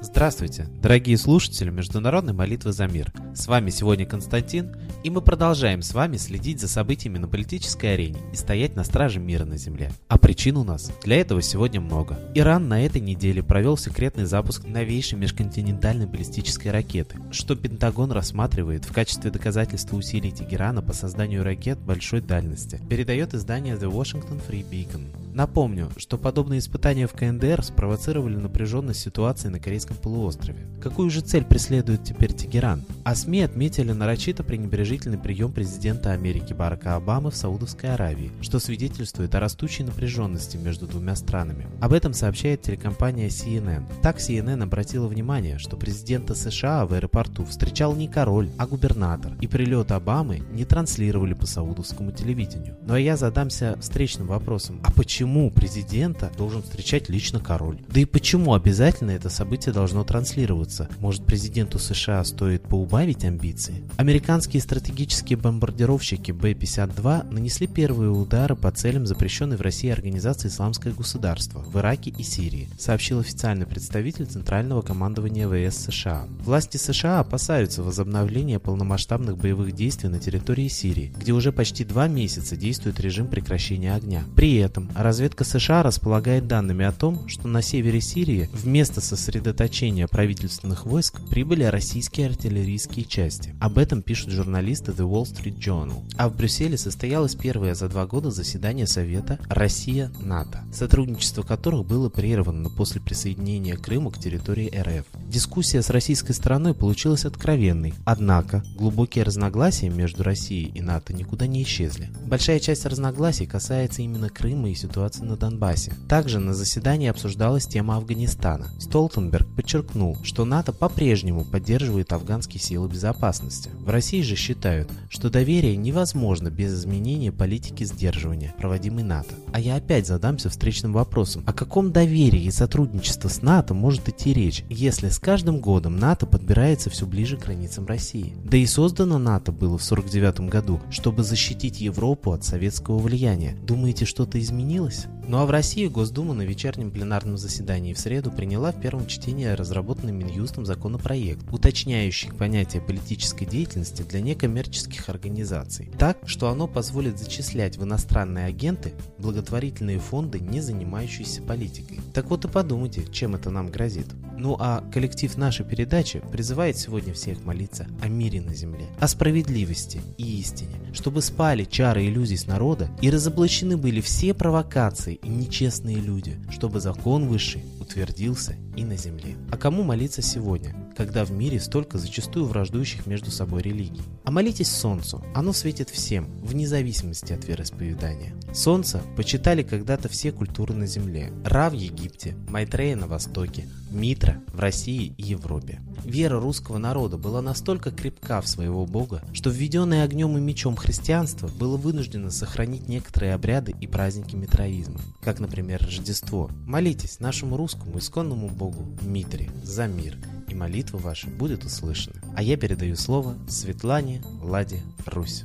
[0.00, 3.12] Здравствуйте, дорогие слушатели Международной молитвы за мир.
[3.34, 8.20] С вами сегодня Константин, и мы продолжаем с вами следить за событиями на политической арене
[8.32, 9.90] и стоять на страже мира на Земле.
[10.08, 12.18] А причин у нас для этого сегодня много.
[12.34, 18.92] Иран на этой неделе провел секретный запуск новейшей межконтинентальной баллистической ракеты, что Пентагон рассматривает в
[18.92, 25.06] качестве доказательства усилий Тегерана по созданию ракет большой дальности, передает издание The Washington Free Beacon.
[25.34, 30.66] Напомню, что подобные испытания в КНДР спровоцировали напряженность ситуации на Корейском полуострове.
[30.82, 32.82] Какую же цель преследует теперь Тегеран?
[33.04, 39.34] А СМИ отметили нарочито пренебрежительный прием президента Америки Барака Обамы в Саудовской Аравии, что свидетельствует
[39.34, 41.66] о растущей напряженности между двумя странами.
[41.80, 43.84] Об этом сообщает телекомпания CNN.
[44.02, 49.46] Так CNN обратила внимание, что президента США в аэропорту встречал не король, а губернатор, и
[49.46, 52.76] прилет Обамы не транслировали по саудовскому телевидению.
[52.86, 57.78] А я задамся встречным вопросом, а почему почему президента должен встречать лично король?
[57.88, 60.88] Да и почему обязательно это событие должно транслироваться?
[60.98, 63.84] Может президенту США стоит поубавить амбиции?
[63.98, 71.60] Американские стратегические бомбардировщики Б-52 нанесли первые удары по целям запрещенной в России организации «Исламское государство»
[71.60, 76.26] в Ираке и Сирии, сообщил официальный представитель Центрального командования ВС США.
[76.40, 82.56] Власти США опасаются возобновления полномасштабных боевых действий на территории Сирии, где уже почти два месяца
[82.56, 84.24] действует режим прекращения огня.
[84.34, 90.86] При этом Разведка США располагает данными о том, что на севере Сирии вместо сосредоточения правительственных
[90.86, 93.54] войск прибыли российские артиллерийские части.
[93.60, 96.02] Об этом пишут журналисты The Wall Street Journal.
[96.16, 102.70] А в Брюсселе состоялось первое за два года заседание Совета Россия-НАТО, сотрудничество которых было прервано
[102.70, 105.04] после присоединения Крыма к территории РФ.
[105.28, 111.62] Дискуссия с российской стороной получилась откровенной, однако глубокие разногласия между Россией и НАТО никуда не
[111.64, 112.08] исчезли.
[112.26, 115.92] Большая часть разногласий касается именно Крыма и ситуации ситуации на Донбассе.
[116.08, 118.68] Также на заседании обсуждалась тема Афганистана.
[118.78, 123.70] Столтенберг подчеркнул, что НАТО по-прежнему поддерживает афганские силы безопасности.
[123.80, 129.34] В России же считают, что доверие невозможно без изменения политики сдерживания, проводимой НАТО.
[129.52, 134.32] А я опять задамся встречным вопросом, о каком доверии и сотрудничестве с НАТО может идти
[134.32, 138.34] речь, если с каждым годом НАТО подбирается все ближе к границам России?
[138.44, 143.56] Да и создано НАТО было в 1949 году, чтобы защитить Европу от советского влияния.
[143.66, 144.91] Думаете, что-то изменилось?
[144.92, 145.06] Изменилось.
[145.28, 149.46] Ну а в России Госдума на вечернем пленарном заседании в среду приняла в первом чтении
[149.46, 157.76] разработанный Минюстом законопроект, уточняющий понятие политической деятельности для некоммерческих организаций, так, что оно позволит зачислять
[157.76, 162.00] в иностранные агенты благотворительные фонды, не занимающиеся политикой.
[162.12, 164.06] Так вот и подумайте, чем это нам грозит.
[164.42, 170.00] Ну а коллектив нашей передачи призывает сегодня всех молиться о мире на земле, о справедливости
[170.18, 175.98] и истине, чтобы спали чары иллюзий с народа и разоблачены были все провокации и нечестные
[175.98, 179.36] люди, чтобы закон высший утвердился и на земле.
[179.50, 184.02] А кому молиться сегодня, когда в мире столько зачастую враждующих между собой религий?
[184.24, 188.34] А молитесь Солнцу, оно светит всем, вне зависимости от вероисповедания.
[188.54, 191.32] Солнце почитали когда-то все культуры на земле.
[191.44, 195.80] Ра в Египте, Майтрея на Востоке, Митра в России и Европе.
[196.04, 201.48] Вера русского народа была настолько крепка в своего бога, что введенное огнем и мечом христианство
[201.48, 206.50] было вынуждено сохранить некоторые обряды и праздники митроизма, как, например, Рождество.
[206.66, 210.18] Молитесь нашему русскому исконному богу Митре за мир,
[210.48, 212.16] и молитва ваша будет услышана.
[212.34, 215.44] А я передаю слово Светлане Ладе Русь.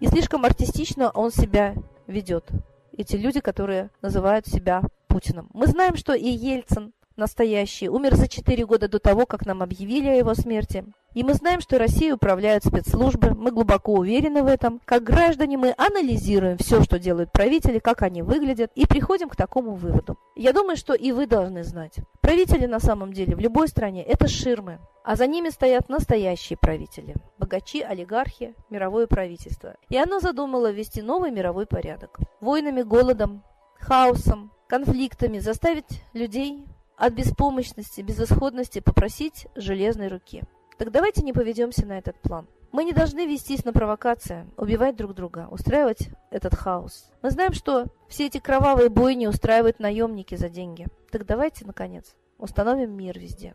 [0.00, 1.74] И слишком артистично он себя
[2.06, 2.48] ведет.
[2.96, 5.48] Эти люди, которые называют себя Путиным.
[5.52, 10.08] Мы знаем, что и Ельцин настоящий умер за 4 года до того, как нам объявили
[10.08, 10.84] о его смерти.
[11.12, 14.80] И мы знаем, что Россией управляют спецслужбы, мы глубоко уверены в этом.
[14.84, 19.74] Как граждане мы анализируем все, что делают правители, как они выглядят, и приходим к такому
[19.74, 20.18] выводу.
[20.36, 21.96] Я думаю, что и вы должны знать.
[22.22, 27.16] Правители на самом деле в любой стране– это ширмы, а за ними стоят настоящие правители–
[27.38, 29.76] богачи, олигархи, мировое правительство.
[29.88, 32.18] И оно задумало ввести новый мировой порядок.
[32.40, 33.42] Войнами, голодом,
[33.78, 36.64] хаосом, конфликтами заставить людей
[36.96, 40.42] от беспомощности, безысходности попросить железной руки.
[40.78, 42.46] Так давайте не поведемся на этот план.
[42.72, 47.10] Мы не должны вестись на провокации, убивать друг друга, устраивать этот хаос.
[47.20, 50.86] Мы знаем, что все эти кровавые бойни устраивают наемники за деньги.
[51.10, 53.54] Так давайте, наконец, установим мир везде.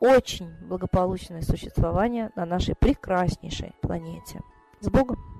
[0.00, 4.40] очень благополучное существование на нашей прекраснейшей планете.
[4.80, 5.39] С Богом!